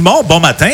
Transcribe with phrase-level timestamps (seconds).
[0.00, 0.70] Simon, bon matin.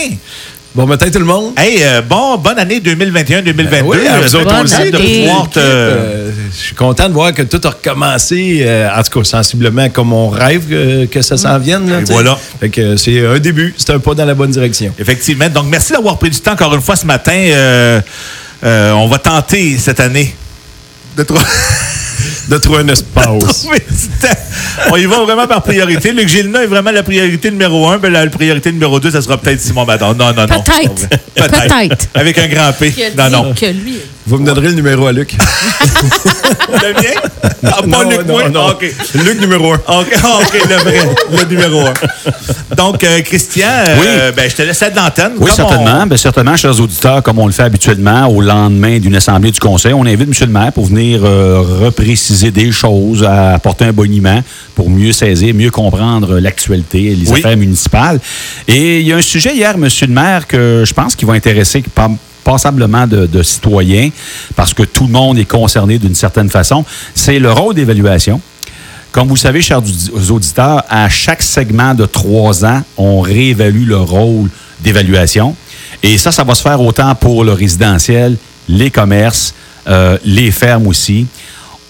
[0.73, 1.53] Bon matin tout le monde.
[1.57, 3.69] Hey, euh, bon, bonne année 2021-2022.
[3.69, 4.75] Ben oui, à vous autres Bonne aussi.
[4.77, 4.91] année.
[4.93, 5.25] de année.
[5.27, 9.19] pouvoir te- Euh, je suis content de voir que tout a recommencé, euh, en tout
[9.19, 11.91] cas sensiblement comme on rêve que ça s'en vienne.
[11.91, 12.39] là, Et voilà.
[12.61, 14.93] Fait que c'est un début, c'est un pas dans la bonne direction.
[14.97, 15.49] Effectivement.
[15.49, 17.33] Donc, merci d'avoir pris du temps encore une fois ce matin.
[17.35, 18.01] Euh,
[18.63, 20.37] euh, on va tenter cette année
[21.17, 21.43] de trouver.
[22.49, 23.67] De trouver un espace.
[24.93, 26.13] On y va vraiment par priorité.
[26.13, 27.99] Luc Gélina est vraiment la priorité numéro un.
[27.99, 30.15] Ben, la priorité numéro deux, ça sera peut-être Simon Badon.
[30.15, 30.63] Non, non, non.
[30.63, 31.09] Peut-être.
[31.35, 32.07] Peut-être.
[32.15, 32.95] Avec un grand P.
[33.17, 33.55] Non, dit non.
[33.55, 33.99] que lui.
[34.27, 35.37] Vous me donnerez le numéro à Luc.
[36.69, 37.21] Le mien?
[37.65, 38.49] Ah, pas Non, Luc, non, moi?
[38.49, 38.69] non.
[38.71, 38.85] OK.
[39.25, 39.77] Luc numéro un.
[39.77, 40.99] OK, ah, OK, le vrai,
[41.31, 41.95] le numéro un.
[42.75, 45.33] Donc, euh, Christian, euh, ben, je te laisse être l'antenne.
[45.39, 46.01] Oui, certainement.
[46.03, 49.61] on- Ben, certainement, chers auditeurs, comme on le fait habituellement au lendemain d'une assemblée du
[49.61, 50.33] Conseil, on invite M.
[50.41, 54.43] le maire pour venir euh, repréciser des choses, à apporter un boniment
[54.75, 57.39] pour mieux saisir, mieux comprendre l'actualité, les Oui.
[57.39, 58.19] affaires municipales.
[58.67, 59.87] Et il y a un sujet hier, M.
[60.03, 62.11] le maire, que je pense qu'il va intéresser pas-
[62.47, 64.11] passablement de, de citoyens,
[64.55, 66.85] parce que tout le monde est concerné d'une certaine façon.
[67.13, 68.41] C'est le rôle d'évaluation.
[69.11, 73.89] Comme vous le savez, chers audi- auditeurs, à chaque segment de trois ans, on réévalue
[73.89, 74.49] le rôle
[74.81, 75.57] d'évaluation.
[76.05, 78.37] Et ça, ça va se faire autant pour le résidentiel,
[78.69, 79.53] les commerces,
[79.89, 81.27] euh, les fermes aussi.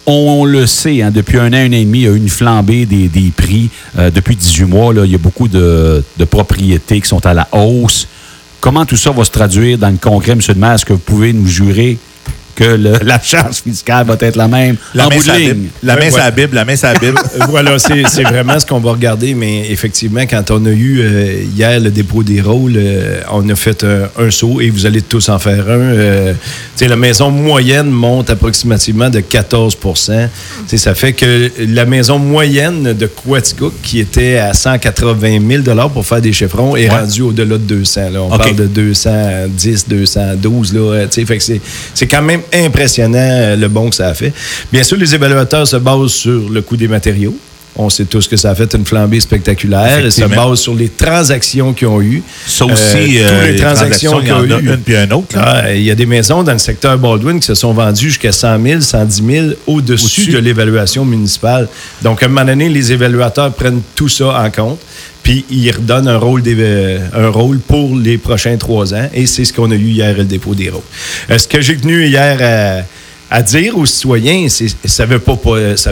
[0.07, 2.17] On le sait, hein, depuis un an, un an et demi, il y a eu
[2.17, 3.69] une flambée des, prix.
[3.99, 7.47] Euh, depuis 18 mois, là, il y a beaucoup de propriétés qui sont à la
[7.53, 8.07] hausse.
[8.67, 10.41] Comment tout ça va se traduire dans le concret, M.
[10.57, 10.73] maire?
[10.73, 11.99] Est-ce que vous pouvez nous jurer
[12.57, 15.53] que le- la charge fiscale va être la même La en main bout de ligne?
[15.53, 15.69] Bible.
[15.85, 16.19] La main ouais.
[16.19, 17.19] la Bible, la main sur la Bible.
[17.49, 21.43] Voilà, c'est c'est vraiment ce qu'on va regarder, mais effectivement, quand on a eu euh,
[21.55, 25.03] hier le dépôt des rôles, euh, on a fait un, un saut et vous allez
[25.03, 25.79] tous en faire un.
[25.81, 26.39] Euh, tu
[26.85, 29.91] sais, la maison moyenne monte approximativement de 14 Tu
[30.67, 36.05] sais, Ça fait que la maison moyenne de Quaticook, qui était à 180 000 pour
[36.07, 36.99] faire des chiffrons, est Ouais.
[37.01, 38.11] rendue au-delà de 200.
[38.13, 38.23] Là.
[38.23, 40.73] On parle de 210, 212.
[40.75, 41.61] Là, euh, tu sais, fait que c'est-
[41.95, 44.33] c'est quand même impressionnant euh, le bon que ça a fait.
[44.73, 47.37] Bien sûr, les évaluateurs se basent sur le coût des matériaux.
[47.79, 50.01] On sait tous que ça a fait une flambée spectaculaire.
[50.01, 52.23] Ils se basent sur les transactions qu'ils ont eues.
[52.47, 54.57] Ça aussi, Euh, euh, toutes les les transactions transactions, qu'il il y en y a
[54.57, 54.75] a eu.
[54.75, 55.37] une puis un autre.
[55.37, 58.33] Ah, Il y a des maisons dans le secteur Baldwin qui se sont vendues jusqu'à
[58.33, 61.69] 100 000, 110 000 au-dessus de l'évaluation municipale.
[62.03, 64.79] Donc, à un moment donné, les évaluateurs prennent tout ça en compte,
[65.23, 66.43] puis ils redonnent un rôle,
[67.15, 70.25] un rôle pour les prochains trois ans, et c'est ce qu'on a eu hier, le
[70.25, 70.83] dépôt des rôles.
[71.31, 72.39] Euh, ce que j'ai tenu hier
[73.31, 75.37] à, dire aux citoyens, ça ne veut, pas,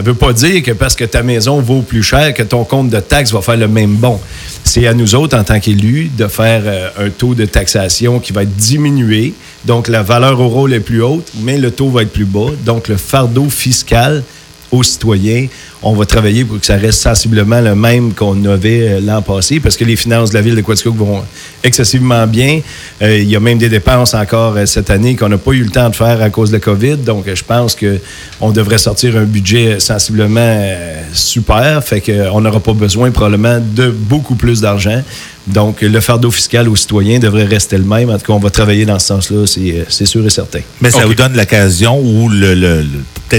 [0.01, 2.99] veut pas dire que parce que ta maison vaut plus cher, que ton compte de
[2.99, 4.19] taxes va faire le même bon.
[4.63, 8.33] C'est à nous autres, en tant qu'élus, de faire euh, un taux de taxation qui
[8.33, 9.33] va être diminué.
[9.65, 12.51] Donc, la valeur rôle est plus haute, mais le taux va être plus bas.
[12.65, 14.23] Donc, le fardeau fiscal
[14.71, 15.47] aux citoyens,
[15.83, 19.59] on va travailler pour que ça reste sensiblement le même qu'on avait euh, l'an passé,
[19.59, 21.21] parce que les finances de la ville de Quaticook vont
[21.63, 22.61] excessivement bien.
[23.01, 25.63] Euh, il y a même des dépenses encore euh, cette année qu'on n'a pas eu
[25.63, 26.97] le temps de faire à cause de la COVID.
[26.97, 31.83] Donc, je pense qu'on devrait sortir un budget sensiblement euh, super.
[31.83, 35.01] Fait qu'on n'aura pas besoin probablement de beaucoup plus d'argent.
[35.47, 38.09] Donc, le fardeau fiscal aux citoyens devrait rester le même.
[38.09, 40.61] En tout cas, on va travailler dans ce sens-là, c'est sûr et certain.
[40.81, 42.87] Mais ça vous donne l'occasion, ou le, le- le-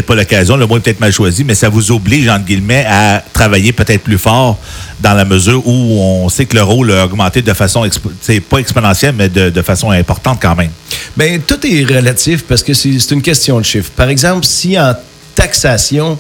[0.03, 3.23] pas l'occasion, le mot est peut-être mal choisi, mais ça vous oblige, entre guillemets, à
[3.33, 4.59] travailler peut-être plus fort
[5.01, 7.89] dans la mesure où on sait que le rôle a augmenté de façon,
[8.21, 10.71] c'est pas exponentielle, mais de, de façon importante quand même.
[11.17, 13.91] Bien, tout est relatif parce que c'est une question de chiffre.
[13.95, 14.95] Par exemple, si en
[15.35, 16.19] taxation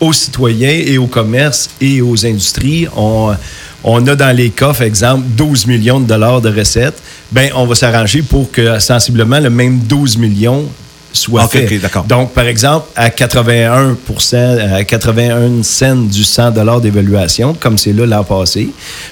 [0.00, 3.34] aux citoyens et aux commerces et aux industries, on,
[3.84, 7.00] on a dans les coffres, exemple, 12 millions de dollars de recettes,
[7.32, 10.68] ben on va s'arranger pour que sensiblement le même 12 millions
[11.16, 11.64] soit OK, fait.
[11.66, 12.04] OK, d'accord.
[12.04, 18.24] Donc, par exemple, à 81% à 81 cents du 100 d'évaluation, comme c'est là l'an
[18.24, 18.68] passé,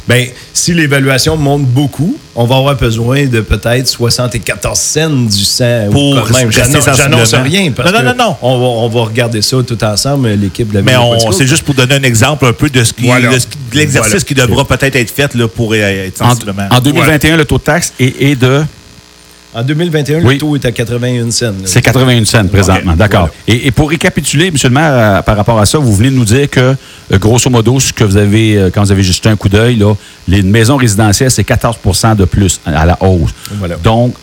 [0.09, 5.87] ben si l'évaluation monte beaucoup, on va avoir besoin de peut-être 74 cents du 100.
[5.89, 6.51] ou Pour quand même.
[6.53, 8.37] J'annonce rien parce Non, non, non, non.
[8.43, 10.95] On, va, on va regarder ça tout ensemble, l'équipe de la Mais
[11.33, 13.33] c'est juste pour donner un exemple un peu de ce qui, Voilà.
[13.33, 14.25] de ce qui- de l'exercice Voilà.
[14.25, 15.77] qui devra peut-être être fait là, pour euh,
[16.07, 16.69] être En, sensiblement.
[16.71, 18.63] en 2021, le taux de taxe est, est de.
[19.55, 20.35] En 2021, Oui.
[20.35, 21.53] le taux est à 81 cents.
[21.65, 22.95] C'est 81 cents présentement.
[22.97, 23.29] D'accord.
[23.47, 23.61] voilà.
[23.63, 24.55] Et, et pour récapituler, M.
[24.63, 27.49] le maire, euh, par rapport à ça, vous venez de nous dire que, euh, grosso
[27.51, 29.95] modo, ce que vous avez, euh, quand vous avez juste un coup d'œil, là,
[30.27, 33.31] les maisons résidentielles, c'est 14% de plus à la hausse.
[33.59, 33.77] Voilà.
[33.77, 34.15] Donc,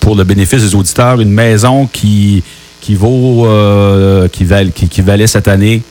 [0.00, 2.42] pour le bénéfice des auditeurs, une maison qui,
[2.80, 5.82] qui vaut, euh, qui, val- qui, qui valait cette année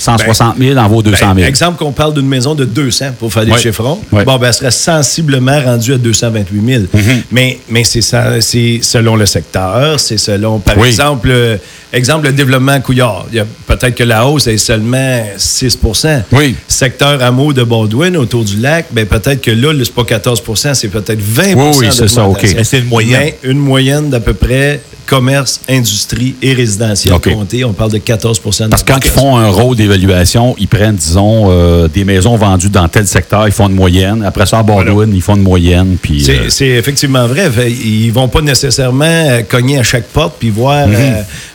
[0.00, 1.34] 160 000 en vaut 200 000.
[1.34, 3.58] Ben, exemple qu'on parle d'une maison de 200 pour faire des Ouais.
[3.58, 3.98] chiffrons.
[4.10, 6.82] Bon, ben, elle serait sensiblement rendue à 228 000.
[6.84, 7.22] Mm-hmm.
[7.32, 10.88] Mais, mais c'est ça- c'est selon le secteur, c'est selon, par Oui.
[10.88, 11.56] exemple, euh,
[11.92, 13.26] exemple, le développement Couillard.
[13.30, 16.56] Il y a Peut-être que la hausse est seulement 6% Oui.
[16.66, 20.74] Secteur hameau de Baldwin, autour du lac, ben, peut-être que là, le- c'est pas 14%
[20.74, 22.44] c'est peut-être 20 Oui, oui, c'est ça, OK.
[22.64, 23.20] c'est une moyenne.
[23.20, 24.80] Mais une moyenne d'à peu près
[25.10, 27.32] commerce, industrie et résidentiel OK.
[27.34, 27.64] compté.
[27.64, 31.46] On parle de 14 Parce que quand ils font un rôle d'évaluation, ils prennent, disons,
[31.50, 34.22] euh, des maisons vendues dans tel secteur, ils font une moyenne.
[34.24, 35.96] Après ça, à Baldwin, ils font une moyenne.
[36.00, 37.50] Puis, C'est euh, c'est effectivement vrai.
[37.72, 40.96] Ils vont pas nécessairement euh, cogner à chaque porte puis voir Mhm.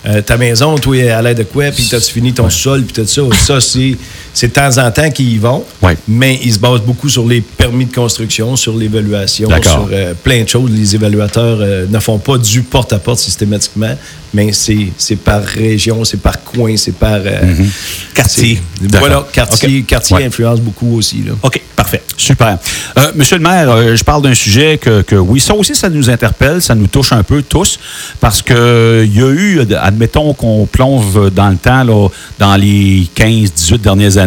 [0.07, 3.07] euh, ta maison, toi, à l'aide de quoi, puis t'as-tu fini ton sol, puis tout
[3.07, 3.21] ça.
[3.45, 3.95] Ça, c'est
[4.35, 5.63] c'est de temps en temps qu'ils y vont.
[5.81, 5.97] Ouais.
[6.07, 10.43] Mais ils se basent beaucoup sur les permis de construction, sur l'évaluation, sur euh, plein
[10.43, 10.69] de choses.
[10.69, 13.95] Les évaluateurs euh, ne font pas du porte-à-porte systématiquement,
[14.33, 17.13] mais c'est par région, c'est par coin, c'est par...
[17.25, 17.53] euh,
[18.13, 18.61] Quartier.
[18.81, 19.07] c'est- D'accord.
[19.07, 20.25] Voilà, quartier, quartier Ouais.
[20.25, 21.23] influence beaucoup aussi.
[21.25, 21.31] Là.
[21.41, 22.01] OK, parfait.
[22.17, 22.57] Super.
[23.15, 26.61] Monsieur le maire, je parle d'un sujet que, que, oui, ça aussi, ça nous interpelle,
[26.61, 27.79] ça nous touche un peu tous,
[28.19, 33.07] parce que il y a eu, admettons qu'on plonge dans le temps, là, dans les
[33.15, 34.24] 15, 18 dernières années,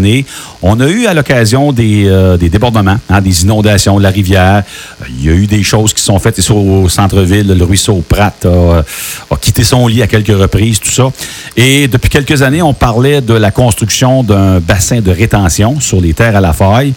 [0.63, 4.63] on a eu à l'occasion des, euh, débordements, hein, des inondations de la rivière.
[5.09, 7.47] Il y a eu des choses qui sont faites ici au centre-ville.
[7.47, 8.83] Le ruisseau Pratt a, euh,
[9.31, 11.11] a quitté son lit à quelques reprises, tout ça.
[11.57, 16.15] Et depuis quelques années, on parlait de la construction d'un bassin de rétention sur les
[16.15, 16.95] terres à la faille.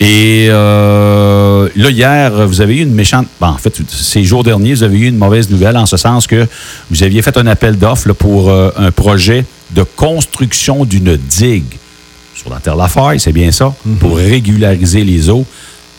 [0.00, 3.26] Et euh, là, hier, vous avez eu une méchante.
[3.40, 6.26] bon, en fait, ces jours derniers, vous avez eu une mauvaise nouvelle en ce sens
[6.26, 6.46] que
[6.90, 11.76] vous aviez fait un appel d'offres pour un projet de construction d'une digue
[12.46, 15.44] sur la terre de la faille, c'est bien ça, pour régulariser les eaux.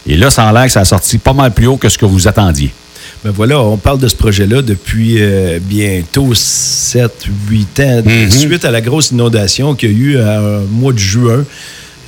[0.07, 1.97] Et là, ça a l'air que ça a sorti pas mal plus haut que ce
[1.97, 2.71] que vous attendiez.
[3.23, 8.31] Ben voilà, on parle de ce projet-là depuis euh, bientôt 7, 8 ans, Mhm.
[8.31, 11.43] suite à la grosse inondation qu'il y a eu euh, au mois de juin.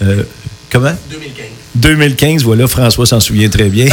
[0.02, 0.24] Euh,
[0.72, 0.94] comment?
[1.10, 1.46] 2015.
[1.76, 3.88] 2015, voilà, François s'en souvient très bien.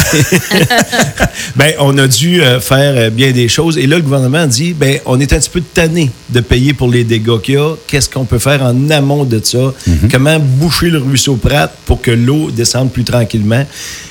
[1.56, 3.78] ben, on a dû euh, faire euh, bien des choses.
[3.78, 6.90] Et là, le gouvernement dit, ben, on est un petit peu tanné de payer pour
[6.90, 7.74] les dégâts qu'il y a.
[7.86, 9.72] Qu'est-ce qu'on peut faire en amont de ça?
[10.10, 13.64] Comment boucher le ruisseau Pratt pour que l'eau descende plus tranquillement?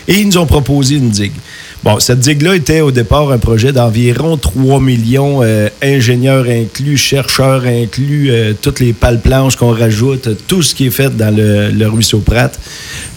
[0.08, 1.34] Et ils nous ont proposé une digue.
[1.86, 7.64] Bon, cette digue-là était au départ un projet d'environ 3 millions, euh, ingénieurs inclus, chercheurs
[7.66, 11.88] inclus, euh, toutes les pales planches qu'on rajoute, tout ce qui est fait dans le,
[11.88, 12.60] ruisseau Pratt.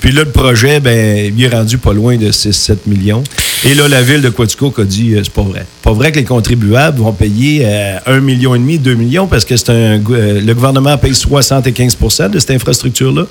[0.01, 3.25] Puis là, le projet, ben, il est rendu pas loin de 6-7 millions.
[3.65, 5.65] Et là, la ville de Quaticook a dit, euh, c'est pas vrai.
[5.83, 9.71] Pas vrai que les contribuables vont payer euh, 1,5 million, 2 millions, parce que c'est
[9.71, 13.27] un, euh, le gouvernement paye 75% de cette infrastructure-là,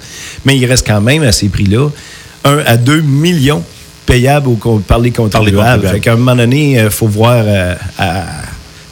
[0.46, 1.90] mais il reste quand même à ces prix-là
[2.44, 3.64] 1 à 2 millions
[4.08, 5.52] payables au con- par les contribuables.
[5.58, 5.88] contribuables.
[5.90, 8.24] Fait qu'à un moment donné, il faut voir euh, à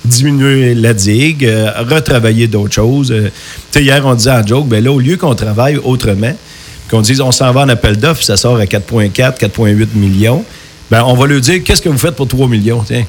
[0.04, 3.12] diminuer la digue, euh, retravailler d'autres choses.
[3.12, 3.30] Euh,
[3.76, 6.34] hier, on disait en joke, ben là, au lieu qu'on travaille autrement,
[6.92, 10.44] qu'on dise on s'en va en appel d'offres, ça sort à 4,4, 4,8 millions,
[10.92, 13.06] ben on va lui dire qu'est-ce que vous faites pour 3 millions, tiens?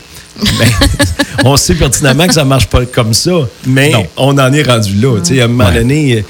[0.59, 0.69] Ben,
[1.47, 3.33] on sait pertinemment que ça marche pas comme ça,
[3.67, 4.07] mais Non.
[4.19, 5.17] on en est rendu là.
[5.19, 6.23] À un moment donné, euh,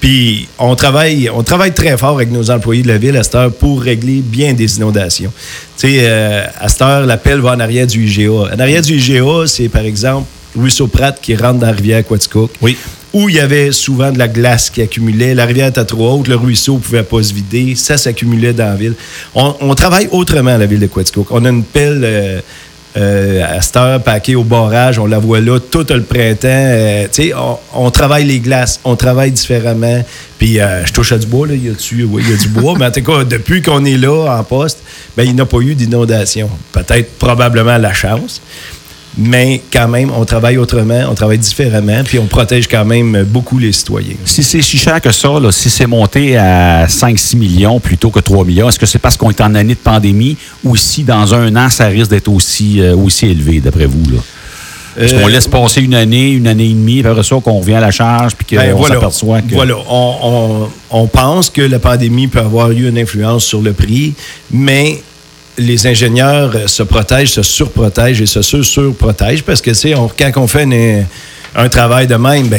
[0.00, 3.36] puis on travaille, on travaille très fort avec nos employés de la ville à cette
[3.36, 5.32] heure pour régler bien des inondations.
[5.84, 8.32] Euh, à cette heure, l'appel va en arrière du IGA.
[8.54, 10.26] En arrière du IGA, c'est par exemple
[10.56, 12.50] Ruisseau Pratt qui rentre dans la rivière Quaticook.
[12.60, 12.76] Oui.
[13.12, 15.34] Où il y avait souvent de la glace qui accumulait.
[15.34, 17.74] La rivière était trop haute, le ruisseau ne pouvait pas se vider.
[17.74, 18.94] Ça s'accumulait dans la ville.
[19.34, 21.26] On, on travaille autrement à la ville de Quaticook.
[21.30, 22.40] On a une pelle euh,
[22.94, 24.98] euh, à cette heure paquée au barrage.
[24.98, 26.48] On la voit là tout le printemps.
[26.48, 28.80] Euh, tu sais, on, on travaille les glaces.
[28.84, 30.04] On travaille différemment.
[30.38, 31.54] Puis euh, je touche à du bois, là.
[31.54, 32.74] Il y a, dessus, oui, il y a du bois.
[32.78, 34.80] Mais en tout cas, depuis qu'on est là en poste,
[35.16, 36.50] ben, il n'y a pas eu d'inondation.
[36.72, 38.42] Peut-être probablement la chance.
[39.18, 43.58] Mais quand même, on travaille autrement, on travaille différemment, puis on protège quand même beaucoup
[43.58, 44.14] les citoyens.
[44.24, 48.20] Si c'est si cher que ça, là, si c'est monté à 5-6 millions plutôt que
[48.20, 51.34] 3 millions, est-ce que c'est parce qu'on est en année de pandémie ou si dans
[51.34, 54.02] un an, ça risque d'être aussi, euh, aussi élevé, d'après vous?
[54.10, 54.18] Là?
[54.98, 57.58] Est-ce qu'on Euh, laisse passer une année, une année et demie, puis après ça, qu'on
[57.60, 58.94] revient à la charge, puis qu'on Ben, voilà.
[58.94, 59.54] s'aperçoit que...
[59.54, 59.74] Voilà.
[59.90, 64.14] On, on- on pense que la pandémie peut avoir eu une influence sur le prix,
[64.50, 65.02] mais
[65.58, 70.08] les ingénieurs euh, se protègent, se surprotègent et se sur-surprotègent parce que, tu sais, on-
[70.08, 71.04] quand on fait une-
[71.54, 72.58] un travail de même, ben,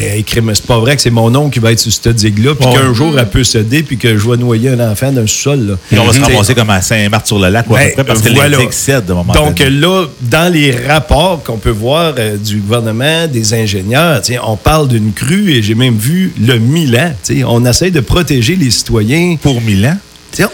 [0.53, 2.93] c'est pas vrai que c'est mon oncle qui va être sur cette digue-là, puis qu'un
[2.93, 5.79] jour, elle peut céder, puis que je vais noyer un enfant d'un sous-sol.
[5.89, 8.59] Puis on va se ramasser comme à Saint-Marthe-sur-le-Lac, Ben, parce que voilà.
[8.59, 9.71] les cèdent à un moment Donc donné.
[9.71, 15.11] là, dans les rapports qu'on peut voir euh, du gouvernement, des ingénieurs, on parle d'une
[15.11, 17.13] crue et j'ai même vu le Milan.
[17.47, 19.97] On essaie de protéger les citoyens Pour Milan,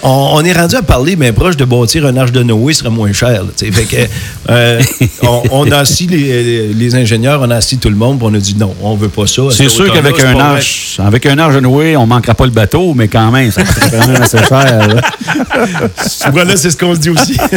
[0.04, 2.90] on, on est rendu à parler, mais proche de bâtir un arche de Noé serait
[2.90, 3.44] moins cher.
[3.44, 3.72] là, t'sais.
[3.72, 4.10] fait que,
[4.50, 4.82] euh,
[5.24, 8.34] on, on a assis les, les ingénieurs, on a assis tout le monde, puis on
[8.34, 9.44] a dit non, on veut pas ça.
[9.52, 12.94] C'est sûr qu'avec un arche, avec un arche de Noé, on manquera pas le bateau,
[12.94, 14.88] mais quand même, ça coûterait quand même assez cher.
[14.88, 15.02] là.
[16.32, 17.38] Voilà, c'est ce qu'on se dit aussi.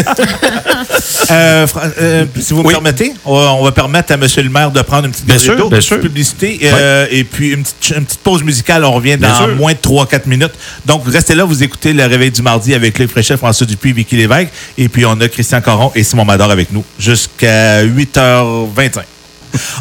[1.30, 1.66] Euh,
[2.00, 4.26] euh, si vous me permettez, on va, on va permettre à M.
[4.36, 7.96] le maire de prendre une petite Bien sûr, bien publicité euh, et puis une petite,
[7.96, 8.84] une petite pause musicale.
[8.84, 10.52] On revient dans moins de 3-4 minutes.
[10.84, 14.16] Donc, restez là, vous écoutez le réveil du mardi avec Luc Fréchet, François Dupuis, Vicky
[14.16, 14.49] Lévesque.
[14.78, 19.00] Et puis, on a Christian Coron et Simon Mador avec nous jusqu'à 8h25.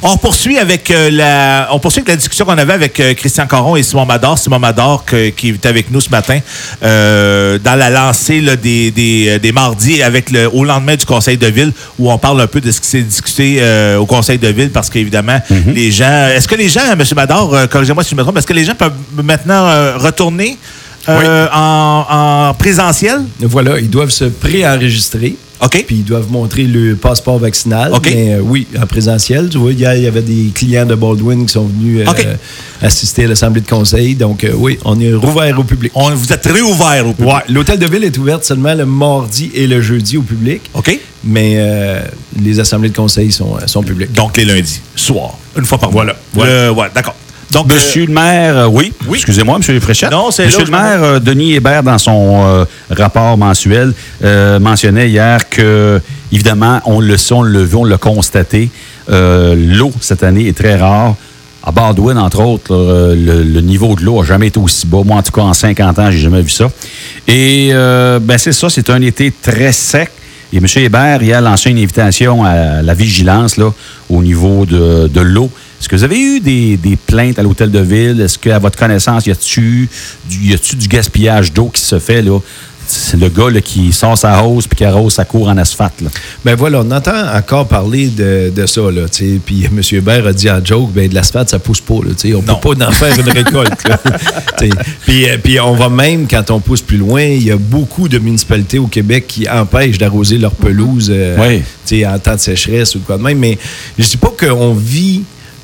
[0.03, 3.47] On poursuit avec euh, la, on poursuit avec la discussion qu'on avait avec euh, Christian
[3.47, 4.37] Coron et Simon Mador.
[4.37, 6.39] Simon Mador que- qui est avec nous ce matin
[6.83, 11.37] euh, dans la lancée là, des, des, des mardis avec le, au lendemain du Conseil
[11.37, 14.37] de ville où on parle un peu de ce qui s'est discuté euh, au Conseil
[14.39, 17.01] de ville parce qu'évidemment les gens, est-ce que les gens, M.
[17.15, 18.91] Mador, corrigez-moi si je me trompe, est-ce que les gens peuvent
[19.23, 20.57] maintenant euh, retourner
[21.09, 22.05] euh, en,
[22.49, 23.21] en présentiel?
[23.41, 25.35] voilà, ils doivent se préenregistrer.
[25.63, 25.83] OK.
[25.85, 27.93] Puis ils doivent montrer le passeport vaccinal.
[27.93, 28.09] OK.
[28.11, 29.47] Mais euh, oui, en présentiel.
[29.49, 32.33] Tu vois, hier, il y avait des clients de Baldwin qui sont venus euh,
[32.81, 34.15] assister à l'Assemblée de conseil.
[34.15, 35.91] Donc, oui, on est rouvert au public.
[35.93, 37.33] On, vous êtes réouvert au public.
[37.33, 40.61] Ouais, l'hôtel de ville est ouvert seulement le mardi et le jeudi au public.
[40.73, 40.99] OK?
[41.23, 42.03] Mais
[42.41, 44.13] les assemblées de conseil sont, sont publiques.
[44.13, 46.07] Donc, les lundis, soir, une fois par mois.
[46.33, 46.73] Voilà.
[46.73, 47.15] Ouais, d'accord.
[47.51, 49.17] Donc, Monsieur le maire, euh, oui, oui.
[49.17, 50.11] excusez-moi, Monsieur Fréchette.
[50.11, 53.93] Non, c'est Monsieur le maire, euh, Denis Hébert, dans son euh, rapport mensuel,
[54.23, 55.99] euh, mentionnait hier que,
[56.31, 58.69] évidemment, on le sait, on le vu, on l'a constaté,
[59.09, 61.15] euh, l'eau cette année est très rare.
[61.63, 64.87] À Baldwin, entre autres, là, euh, le, le niveau de l'eau n'a jamais été aussi
[64.87, 65.01] bas.
[65.05, 66.71] Moi, en tout cas, en 50 ans, j'ai jamais vu ça.
[67.27, 70.09] Et euh, ben, c'est ça, c'est un été très sec.
[70.53, 70.65] Et M.
[70.77, 73.71] Hébert, il a lancé une invitation à la vigilance là,
[74.09, 75.51] au niveau de, de l'eau.
[75.81, 78.21] Est-ce que vous avez eu des, des plaintes à l'hôtel de ville?
[78.21, 79.89] Est-ce qu'à votre connaissance, y a-tu
[80.29, 82.21] du, du gaspillage d'eau qui se fait?
[82.21, 82.39] là?
[82.87, 86.01] C'est le gars là, qui sort sa hausse puis qui arrose sa cour en asphalte.
[86.01, 86.09] là.
[86.43, 89.03] Ben voilà, on entend encore parler de, de ça, là.
[89.45, 89.81] Puis M.
[89.93, 92.11] Hébert a dit en joke, ben de l'asphalte, ça pousse pas, là.
[92.35, 92.55] On Non.
[92.57, 93.71] peut pas en faire une récolte.
[95.05, 98.07] Puis, euh, puis on va même, quand on pousse plus loin, il y a beaucoup
[98.07, 101.37] de municipalités au Québec qui empêchent d'arroser leur pelouse euh,
[101.89, 102.05] Oui.
[102.05, 103.39] en temps de sécheresse ou quoi de même.
[103.39, 103.57] Mais
[103.97, 105.23] je dis pas qu'on vit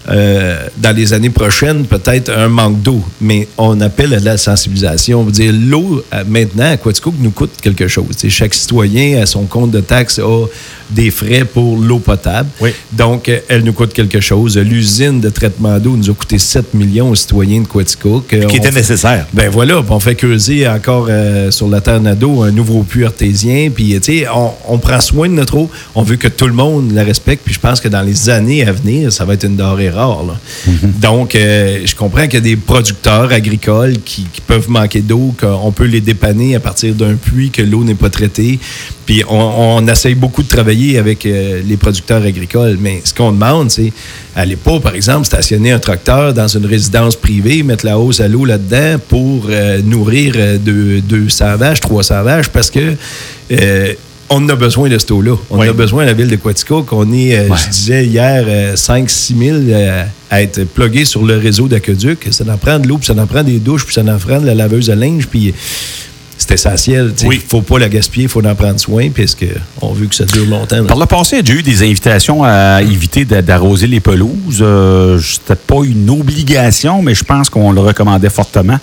[0.10, 5.22] euh, dans les années prochaines peut-être un manque d'eau, mais on appelle à la sensibilisation.
[5.22, 8.10] On veut dire l'eau euh, maintenant à Quaticook nous coûte quelque chose.
[8.12, 10.46] Tu sais, chaque citoyen à son compte de taxe a
[10.90, 12.50] des frais pour l'eau potable.
[12.62, 12.72] Oui.
[12.94, 14.58] Donc, euh, elle nous coûte quelque chose.
[14.58, 18.28] L'usine de traitement d'eau nous a coûté 7 millions aux citoyens de Quaticook.
[18.28, 19.28] Qui était nécessaire.
[19.34, 23.70] ben voilà, on fait creuser encore euh, sur la terre Nado un nouveau puits artésien.
[23.70, 25.70] Puis, tu sais, on, on prend soin de notre eau.
[25.96, 27.44] On veut que tout le monde la respecte.
[27.44, 29.90] Puis, je pense que dans les années à venir, ça va être une denrée
[31.02, 35.72] Donc, euh, je comprends qu'il y a des producteurs agricoles qui, peuvent manquer d'eau, qu'on
[35.72, 38.60] peut les dépanner à partir d'un puits que l'eau n'est pas traitée.
[39.06, 42.78] Puis, on, essaye beaucoup de travailler avec euh, les producteurs agricoles.
[42.80, 43.92] Mais ce qu'on demande, c'est,
[44.36, 48.28] allez pas, par exemple, stationner un tracteur dans une résidence privée, mettre la hausse à
[48.28, 52.96] l'eau là-dedans pour euh, nourrir euh, deux- 200 vaches, 300 vaches, parce que
[54.30, 55.36] on a besoin de cette eau-là.
[55.50, 55.68] On Oui.
[55.68, 56.92] a besoin à la ville de Quaticook.
[56.92, 57.58] On est, euh, Ouais.
[57.66, 62.28] je disais hier, 5-6 000 euh, à être plugués sur le réseau d'aqueduc.
[62.32, 64.40] Ça en prend de l'eau, puis ça en prend des douches, puis ça en prend
[64.42, 65.54] de la laveuse à linge, puis
[66.48, 67.14] c'est essentiel.
[67.24, 70.26] Il ne faut pas la gaspiller, il faut en prendre soin, puisqu'on veut que ça
[70.26, 70.78] dure longtemps.
[70.78, 70.84] là?
[70.84, 74.60] Par le passé, il y a eu des invitations à éviter d'a- d'arroser les pelouses.
[74.62, 78.80] Euh, C'était pas une obligation, mais je pense qu'on le recommandait fortement.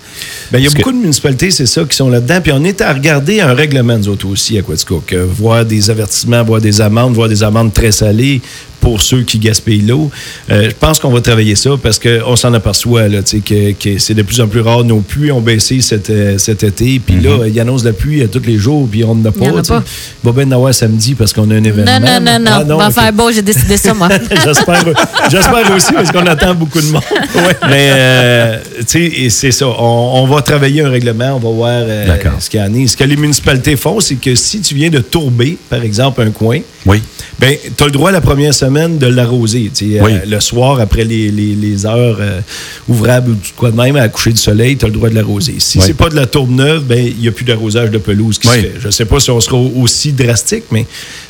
[0.52, 2.40] Ben, il y a beaucoup de municipalités, c'est ça, qui sont là-dedans.
[2.42, 5.12] Puis on est à regarder un règlement, nous autres aussi, à Quaticook.
[5.12, 8.40] Euh, voir des avertissements, voir des amendes, voir des amendes très salées
[8.80, 10.10] pour ceux qui gaspillent l'eau.
[10.50, 14.12] Euh, je pense qu'on va travailler ça parce qu'on s'en aperçoit là, que, que c'est
[14.12, 14.84] de plus en plus rare.
[14.84, 16.98] Nos puits ont baissé cet, euh, cet été.
[17.04, 19.44] Puis là, ils annoncent la pluie à tous les jours, puis on n'en a pas.
[19.46, 19.82] Il a pas.
[20.22, 22.00] Il va bien en avoir samedi parce qu'on a un événement.
[22.00, 22.78] Non, non, non, non.
[22.80, 22.92] Ah, va ok.
[22.94, 24.08] faire beau, j'ai décidé ça, moi.
[24.44, 24.84] J'espère,
[25.30, 27.02] j'espère aussi parce qu'on attend beaucoup de monde.
[27.68, 29.66] Mais euh, tu sais, c'est ça.
[29.68, 32.06] On, on va travailler un règlement, on va voir euh,
[32.40, 32.86] ce qu'il y en est.
[32.88, 36.30] Ce que les municipalités font, c'est que si tu viens de tourber, par exemple, un
[36.30, 37.02] coin, Oui.
[37.38, 39.70] ben, tu as le droit la première semaine de l'arroser.
[39.74, 40.12] tu sais, Oui.
[40.12, 42.40] euh, le soir, après les, les- les heures euh,
[42.88, 45.54] ouvrables ou quoi de même, à coucher du soleil, tu as le droit de l'arroser.
[45.58, 45.84] Si Oui.
[45.86, 48.48] c'est pas de la tourbe neuve, ben, il n'y a plus d'arrosage de pelouse qui
[48.48, 48.54] Oui.
[48.56, 48.72] se fait.
[48.80, 50.82] Je sais pas si on sera aussi drastique, mais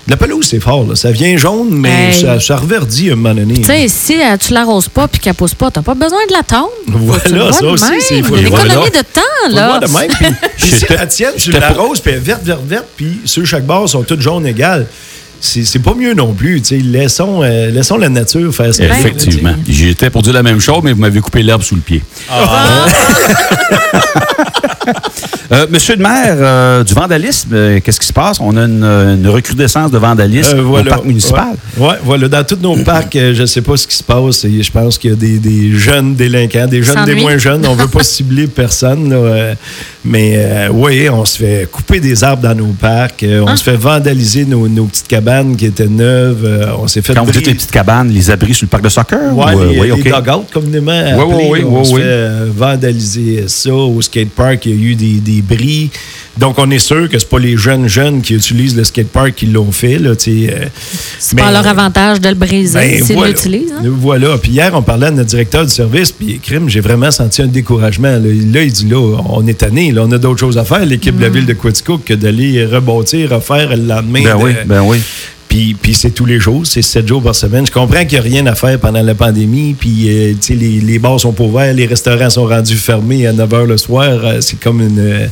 [0.07, 0.87] de la pelouse, c'est fort.
[0.87, 0.95] là.
[0.97, 2.21] Ça vient jaune, mais Hey.
[2.21, 3.55] ça, ça reverdit à un moment donné.
[3.55, 6.33] Tu sais, si euh, tu l'arroses pas puis qu'elle pousse pas, t'as pas besoin de
[6.33, 6.71] la tondre.
[6.89, 8.01] Voilà, tu ça de aussi, même.
[8.01, 9.03] c'est- faut Il y a le une voir économie là.
[9.03, 9.79] de temps, là.
[9.81, 10.11] de même.
[10.59, 13.21] Puis, si la tienne, tu j'étais la roses, puis elle est verte, verte, verte, puis
[13.25, 14.87] sur chaque bord sont toutes jaunes égales.
[15.41, 16.63] C'est pas mieux non plus.
[16.63, 16.79] tu.
[16.79, 19.55] Laissons, euh, laissons la nature faire ce qu'elle fait, là, Effectivement.
[19.67, 19.73] tu.
[19.75, 22.03] J'étais pour dire la même chose, mais vous m'avez coupé l'herbe sous le pied.
[25.53, 28.39] Euh, monsieur le maire, euh, du vandalisme, euh, qu'est-ce qui se passe?
[28.41, 31.55] On a une, une recrudescence de vandalisme Euh, au parc municipal.
[31.77, 32.29] Ouais, Ouais, voilà.
[32.29, 34.45] Dans tous nos parcs, euh, je ne sais pas ce qui se passe.
[34.45, 37.65] Et je pense qu'il y a des, des jeunes délinquants, des jeunes, des moins jeunes.
[37.67, 39.11] On ne veut pas cibler personne.
[39.11, 39.55] là, euh,
[40.05, 43.23] mais euh, oui, on se fait couper des arbres dans nos parcs.
[43.23, 43.57] euh, on Ah.
[43.57, 46.45] se fait vandaliser nos, nos petites cabanes qui étaient neuves.
[46.45, 48.85] euh, on s'est fait Quand vous dites les petites cabanes, les abris sur le parc
[48.85, 49.35] de soccer?
[49.37, 50.03] Ouais, ou, euh, les, oui, les OK.
[50.25, 52.01] dugouts, communément Ouais, appelés, ouais, ouais, on ouais, se ouais.
[52.03, 53.73] fait euh, vandaliser ça.
[53.75, 55.91] Au skatepark, il y a eu des, des bris.
[56.37, 59.47] Donc, on est sûr que c'est pas les jeunes jeunes qui utilisent le skatepark qui
[59.47, 59.99] l'ont fait.
[59.99, 60.15] Là, euh,
[61.19, 63.31] C'est mais- pas leur avantage de le briser ben, s'ils voilà.
[63.31, 63.73] l'utilisent.
[63.73, 63.83] hein?
[63.85, 64.37] Voilà.
[64.39, 67.47] Puis hier, on parlait à notre directeur du service, puis crime, j'ai vraiment senti un
[67.47, 68.09] découragement.
[68.09, 68.19] Là,
[68.55, 71.17] Là, il dit, là, on est tanné, là, on a d'autres choses à faire, l'équipe
[71.17, 74.23] de la ville de Quaticook, que d'aller rebâtir, refaire le lendemain.
[74.25, 74.99] Ben de- oui, ben oui.
[75.55, 77.65] Puis, puis c'est tous les jours, c'est sept jours par semaine.
[77.65, 79.77] Je comprends qu'il n'y a rien à faire pendant la pandémie.
[79.79, 83.25] Puis, euh, tu sais, les, les bars sont pas ouverts, les restaurants sont rendus fermés
[83.29, 84.09] à 9 h le soir.
[84.25, 84.99] Euh, c'est comme une.
[84.99, 85.29] euh,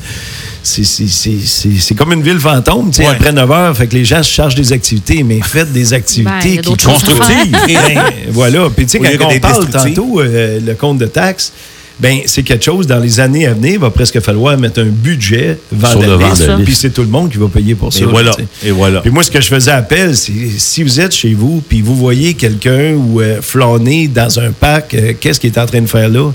[0.62, 3.08] c'est- c'est- c'est c'est- c'est comme une ville fantôme, tu sais, Ouais.
[3.16, 3.74] après 9 h.
[3.74, 7.50] Fait que les gens se chargent des activités, mais faites des Ben, activités qui constructives.
[7.66, 8.68] Ben, voilà.
[8.76, 11.52] Puis, tu sais, quand on parle tantôt, euh, le compte de taxes,
[12.00, 14.86] ben, c'est quelque chose dans les années à venir, il va presque falloir mettre un
[14.86, 16.62] budget vandalisme.
[16.64, 18.00] Puis c'est tout le monde qui va payer pour ça.
[18.00, 18.32] Et voilà.
[18.64, 19.00] Et voilà.
[19.00, 21.96] Puis moi, ce que je faisais appel, c'est si vous êtes chez vous, puis vous
[21.96, 25.86] voyez quelqu'un ou euh, flâner dans un parc, euh, qu'est-ce qu'il est en train de
[25.86, 26.32] faire là?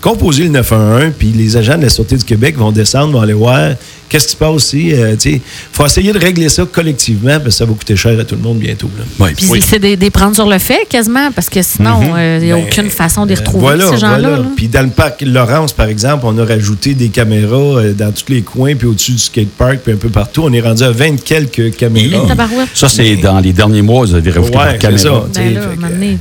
[0.00, 3.32] Composez le 911, puis les agents de la Sûreté du Québec vont descendre, vont aller
[3.32, 3.72] voir
[4.08, 4.88] qu'est-ce qui se passe aussi.
[5.24, 5.40] Il
[5.72, 8.42] faut essayer de régler ça collectivement, parce que ça va coûter cher à tout le
[8.42, 8.90] monde bientôt.
[8.98, 9.04] là.
[9.20, 9.30] Oui.
[9.36, 9.62] Puis Oui.
[9.66, 12.56] c'est des, des prendre sur le fait quasiment, parce que sinon, euh, il n'y a
[12.56, 14.18] Ben, aucune façon d'y Euh, retrouver voilà, ces gens-là.
[14.18, 14.36] voilà.
[14.38, 14.44] là.
[14.56, 18.30] Puis dans le parc Laurence, par exemple, on a rajouté des caméras euh, dans tous
[18.32, 20.42] les coins, puis au-dessus du skatepark, puis un peu partout.
[20.44, 22.26] On est rendu à 20 quelques caméras.
[22.74, 25.02] Ça, c'est dans les derniers mois, vous avez rajouté Ouais, par c'est caméra.
[25.02, 25.40] ça.
[25.40, 25.60] Ben là,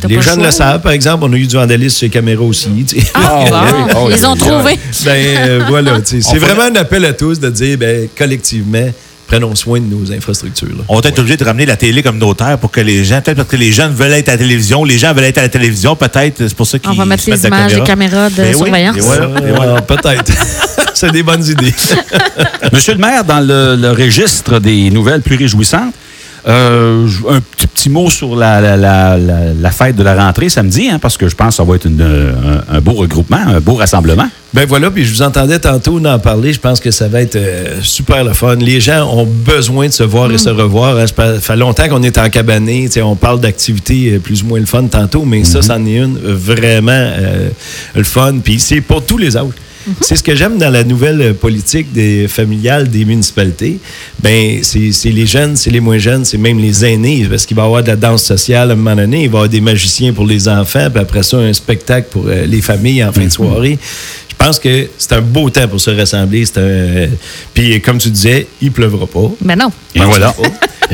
[0.09, 2.69] les jeunes le savent, par exemple, on a eu du vandalisme sur les caméras aussi.
[3.13, 3.49] Ah, Ah, oui.
[3.91, 4.77] Ah, oui, ils ont trouvé.
[5.05, 8.89] Ben euh, voilà, c'est vraiment un appel à tous de dire, ben, collectivement,
[9.27, 10.69] prenons soin de nos infrastructures.
[10.69, 10.83] là.
[10.87, 13.49] On va être obligé de ramener la télé communautaire pour que les gens, peut-être parce
[13.49, 15.95] que les jeunes veulent être à la télévision, les gens veulent être à la télévision,
[15.95, 17.85] peut-être, c'est pour ça qu'ils On va mettre les images des caméra.
[17.85, 18.95] caméras de Ben oui, surveillance.
[18.99, 19.81] Euh, Et voilà.
[19.81, 20.31] Peut-être.
[20.93, 21.73] c'est des bonnes idées.
[22.73, 25.93] Monsieur le maire, dans le, le registre des nouvelles plus réjouissantes,
[26.47, 30.49] euh, un petit, petit mot sur la, la- la- la- la fête de la rentrée
[30.49, 33.37] samedi, hein, parce que je pense que ça va être une- un, un beau regroupement,
[33.37, 34.27] un beau rassemblement.
[34.53, 36.53] Ben voilà, puis je vous entendais tantôt en parler.
[36.53, 38.55] Je pense que ça va être euh, super le fun.
[38.55, 40.97] Les gens ont besoin de se voir et se revoir.
[40.97, 41.05] hein.
[41.05, 42.85] Ça fait longtemps qu'on est en cabané.
[42.85, 45.85] Tu sais, On parle d'activités euh, plus ou moins le fun tantôt, mais ça, c'en
[45.85, 47.49] est une vraiment euh,
[47.93, 48.35] le fun.
[48.41, 49.35] Puis c'est pour tous les
[49.91, 49.99] autres.
[50.01, 53.79] C'est ce que j'aime dans la nouvelle politique des familiales des municipalités.
[54.19, 57.63] Ben, c'est les jeunes, c'est les moins jeunes, c'est même les aînés, parce qu'il va
[57.63, 59.61] y avoir de la danse sociale à un moment donné, il va y avoir des
[59.61, 63.25] magiciens pour les enfants, puis après ça, un spectacle pour euh, les familles en fin
[63.25, 63.77] de soirée.
[64.29, 66.43] Je pense que c'est un beau temps pour se rassembler.
[67.55, 69.31] Puis, comme tu disais, il pleuvra pas.
[69.43, 69.71] Mais non.
[69.95, 70.33] Ben voilà.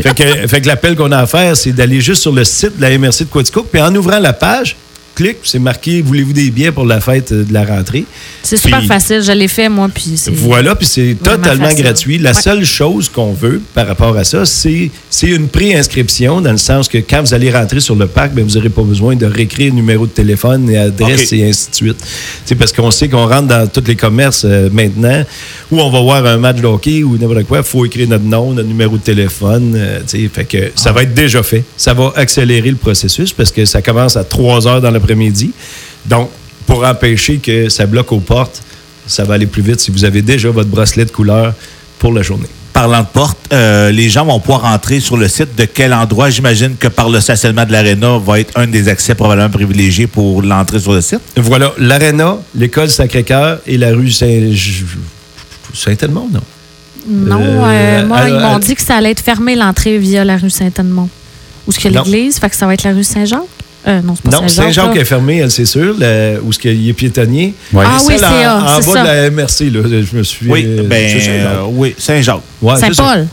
[0.01, 2.77] fait que, fait que l'appel qu'on a à faire, c'est d'aller juste sur le site
[2.77, 4.77] de la MRC de Quaticook, puis en ouvrant la page,
[5.15, 8.05] clic, c'est marqué «Voulez-vous des billets pour la fête euh, de la rentrée?»
[8.43, 9.21] C'est super Puis- facile.
[9.21, 9.89] Je l'ai fait, moi.
[9.93, 11.83] Puis Voilà, puis c'est totalement facile.
[11.83, 12.17] gratuit.
[12.17, 12.41] La Ouais.
[12.41, 16.87] seule chose qu'on veut par rapport à ça, c'est c'est une pré-inscription, dans le sens
[16.87, 19.73] que quand vous allez rentrer sur le parc, ben, vous n'aurez pas besoin de réécrire
[19.73, 21.97] numéro de téléphone et adresse et ainsi de suite.
[22.45, 25.23] C'est parce qu'on sait qu'on rentre dans tous les commerces euh, maintenant,
[25.71, 28.23] où on va voir un match de hockey ou n'importe quoi, il faut écrire notre
[28.25, 29.73] nom, notre numéro de téléphone.
[29.75, 31.63] euh, tu sais, fait que ça va être déjà fait.
[31.77, 35.51] Ça va accélérer le processus parce que ça commence à 3 heures dans l'après-midi.
[36.05, 36.29] Donc,
[36.65, 38.61] pour empêcher que ça bloque aux portes,
[39.05, 41.53] ça va aller plus vite si vous avez déjà votre bracelet de couleur
[41.99, 42.47] pour la journée.
[42.71, 46.29] Parlant de porte, euh, les gens vont pouvoir entrer sur le site de quel endroit?
[46.31, 50.41] J'imagine que par le stationnement de l'Arena va être un des accès probablement privilégiés pour
[50.41, 51.19] l'entrée sur le site.
[51.37, 54.55] Voilà, l'Arena, l'école Sacré-Cœur et la rue Saint-
[55.73, 56.41] Saint-Edmond, non?
[57.07, 57.63] Non, Euh,
[58.01, 60.37] euh, moi, à- ils à- m'ont dit que ça allait être fermé l'entrée via la
[60.37, 61.09] rue Saint-Edmond.
[61.67, 62.05] Où est-ce qu'il y a Non.
[62.05, 62.39] l'église?
[62.39, 63.41] Fait que ça va être la rue Saint-Jacques?
[63.85, 64.95] Euh, non, c'est pas Non, Saint-Jacques.
[64.95, 67.53] Est fermé, elle, c'est sûr, là, où est-ce qu'il est piétonnier.
[67.73, 67.83] Ouais.
[67.87, 69.01] Ah oui, Celle c'est en, en bas ça.
[69.01, 70.47] de la MRC, là, je me suis...
[70.49, 72.41] Oui, euh, ben, euh, oui, Saint-Jacques.
[72.61, 72.75] Ouais.
[72.77, 73.27] Saint-Paul?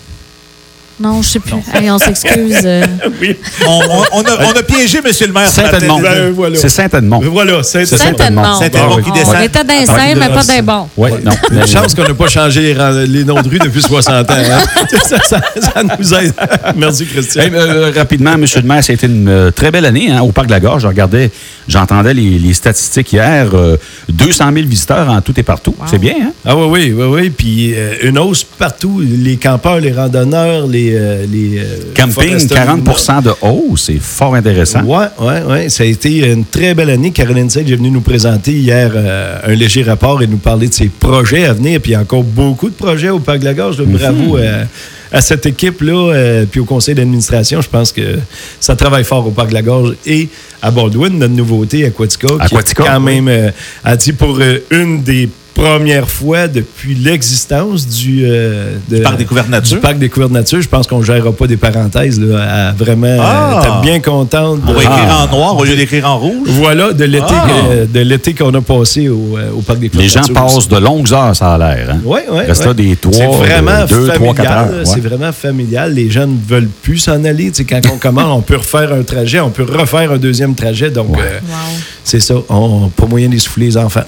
[1.00, 1.54] Non, je sais plus.
[1.72, 2.58] Hey, on s'excuse.
[2.64, 2.84] euh.
[3.66, 5.04] On, on- on a, on a piégé M.
[5.26, 5.48] le maire.
[5.48, 6.00] Saint-Edmond.
[6.00, 6.56] Ben, voilà.
[6.58, 7.20] C'est Saint-Edmond.
[7.30, 8.54] Voilà, c'est C'est Saint-Edmond.
[8.58, 9.36] Saint-Edmond Bon, qui descend.
[9.36, 10.88] On était les mais pas bons.
[10.96, 11.32] Oui, non.
[11.52, 12.74] Une chance qu'on n'a pas changé
[13.06, 14.34] les, noms de rue depuis 60 ans.
[14.34, 14.86] hein.
[15.04, 16.32] ça, ça- ça nous aide.
[16.76, 17.42] Merci, Christian.
[17.42, 20.20] Hey, euh, rapidement, Monsieur le maire, ça a été une euh, très belle année hein,
[20.22, 20.82] au Parc de la Gorge.
[20.82, 21.30] Je regardais,
[21.68, 23.48] j'entendais les, les statistiques hier.
[23.54, 23.76] euh,
[24.08, 25.74] 200 000 visiteurs en tout et partout.
[25.86, 26.32] C'est bien, hein?
[26.44, 27.30] Ah oui, oui, oui, oui.
[27.30, 29.00] Puis euh, une hausse partout.
[29.02, 30.96] Les campeurs, les randonneurs, les, les.
[30.96, 34.81] euh, les euh, Camping, Forester 40 de hausse, c'est fort intéressant.
[34.85, 35.70] Oui, oui, oui.
[35.70, 37.11] Ça a été une très belle année.
[37.11, 40.74] Caroline Sage est venue nous présenter hier euh, un léger rapport et nous parler de
[40.74, 41.81] ses projets à venir.
[41.81, 43.79] Puis il y a encore beaucoup de projets au Parc de la Gorge.
[43.79, 43.85] là.
[43.87, 44.64] Bravo euh,
[45.12, 47.61] à cette équipe-là, euh, puis au conseil d'administration.
[47.61, 48.18] Je pense que
[48.61, 50.29] ça travaille fort au Parc de la Gorge et
[50.62, 53.14] à Baldwin, notre nouveauté Aquatica, qui Aquatica, est quand oui.
[53.20, 53.50] même, euh,
[53.83, 55.29] a dit pour euh, une des
[55.64, 59.77] premières fois depuis l'existence du, euh, de- Parc Découverte Nature.
[59.77, 60.61] du Parc Découverte Nature.
[60.62, 62.18] Je pense qu'on ne gérera pas des parenthèses.
[62.18, 63.62] Là, à vraiment Ah!
[63.64, 64.61] être bien contente.
[64.66, 65.27] On de- va écrire Ah.
[65.31, 66.49] en noir au lieu d'écrire en rouge?
[66.49, 67.46] voilà, de l'été Ah.
[67.46, 70.57] que- de l'été qu'on a passé au, euh, au Parc des Les gens Nature passent
[70.57, 70.68] aussi.
[70.68, 71.88] de longues heures, ça a l'air.
[71.92, 71.99] Hein?
[72.05, 72.44] Oui, oui.
[72.46, 74.37] Reste là des trois, C'est vraiment euh, deux, trois, familial.
[74.37, 74.85] quatre heures, ouais.
[74.87, 75.92] C'est vraiment familial.
[75.92, 77.51] Les gens ne veulent plus s'en aller.
[77.51, 80.55] Tu sais, quand on commande, on peut refaire un trajet, on peut refaire un deuxième
[80.55, 80.90] trajet.
[80.90, 81.57] Donc, euh, Wow.
[82.03, 82.35] c'est ça.
[82.49, 84.05] On pas moyen d'essouffler les enfants.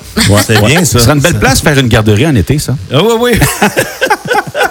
[0.47, 0.99] C'est bien, ça.
[0.99, 2.77] Ce serait une belle place faire une garderie en été, ça?
[2.93, 3.33] Ah oui, oui.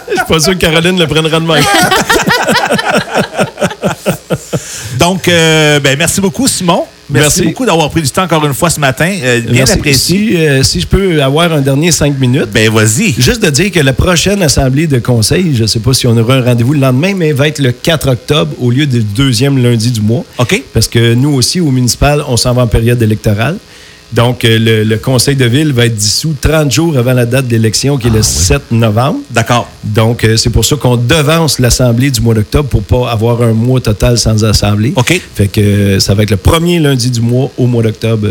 [0.10, 1.64] Je suis pas sûr que Caroline le prendra de même.
[4.98, 6.86] Donc, euh, ben, merci beaucoup, Simon.
[7.10, 7.42] Merci, Merci.
[7.50, 9.14] beaucoup d'avoir pris du temps encore une fois ce matin.
[9.22, 9.74] Euh, bien Merci.
[9.74, 10.18] apprécié.
[10.18, 12.48] Si, euh, si je peux avoir un dernier cinq minutes.
[12.54, 13.14] Ben, vas-y.
[13.18, 16.16] Juste de dire que la prochaine assemblée de conseil, je ne sais pas si on
[16.16, 19.62] aura un rendez-vous le lendemain, mais va être le 4 octobre au lieu du deuxième
[19.62, 20.24] lundi du mois.
[20.38, 20.64] OK.
[20.74, 23.58] Parce que nous aussi, au municipal, on s'en va en période électorale.
[24.14, 27.48] Donc, euh, le, le conseil de ville va être dissous 30 jours avant la date
[27.48, 29.20] d'élection, qui est le 7 novembre.
[29.32, 29.70] D'accord.
[29.84, 33.54] Donc, euh, c'est pour ça qu'on devance l'assemblée du mois d'octobre pour pas avoir un
[33.54, 34.92] mois total sans assemblée.
[34.98, 35.22] OK.
[35.36, 38.28] Fait que euh, ça va être le premier lundi du mois au mois d'octobre,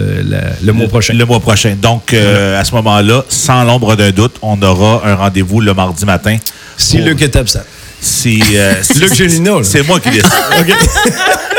[0.62, 1.14] le mois prochain.
[1.14, 1.74] Le mois prochain.
[1.80, 6.04] Donc, euh, à ce moment-là, sans l'ombre d'un doute, on aura un rendez-vous le mardi
[6.04, 6.36] matin.
[6.76, 7.60] Si Pour- Luc est absent.
[8.02, 9.52] Si, euh, si- Luc Gélina.
[9.62, 10.26] C'est moi qui décide.
[10.60, 10.74] OK.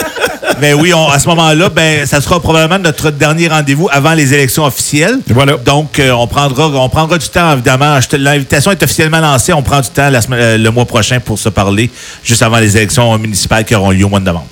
[0.60, 4.34] Ben oui, on- à ce moment-là, ben, ça sera probablement notre dernier rendez-vous avant les
[4.34, 5.18] élections officielles.
[5.28, 5.58] Voilà.
[5.58, 7.98] Donc, euh, on, prendra, on prendra du temps, évidemment.
[8.14, 9.54] L'invitation est officiellement lancée.
[9.54, 11.90] On prend du temps la semaine- euh, le mois prochain pour se parler,
[12.24, 14.48] juste avant les élections municipales qui auront lieu au mois de novembre.